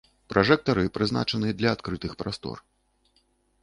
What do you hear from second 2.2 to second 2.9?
прастор.